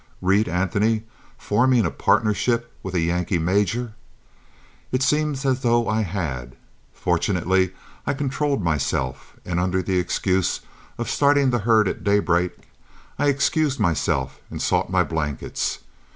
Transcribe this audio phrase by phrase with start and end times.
[0.19, 1.03] Reed Anthony
[1.37, 3.93] forming a partnership with a Yankee major?
[4.91, 6.55] It seemed as though I had.
[6.91, 7.73] Fortunately
[8.07, 10.61] I controlled myself, and under the excuse
[10.97, 12.53] of starting the herd at daybreak,
[13.19, 15.77] I excused myself and sought my blankets.